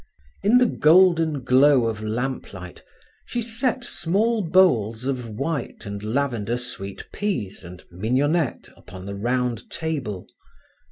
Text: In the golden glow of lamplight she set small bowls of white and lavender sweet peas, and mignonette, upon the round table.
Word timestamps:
In 0.41 0.57
the 0.57 0.65
golden 0.65 1.43
glow 1.43 1.85
of 1.85 2.01
lamplight 2.01 2.83
she 3.27 3.39
set 3.39 3.83
small 3.83 4.41
bowls 4.41 5.05
of 5.05 5.29
white 5.29 5.85
and 5.85 6.01
lavender 6.03 6.57
sweet 6.57 7.05
peas, 7.13 7.63
and 7.63 7.83
mignonette, 7.91 8.69
upon 8.75 9.05
the 9.05 9.13
round 9.13 9.69
table. 9.69 10.27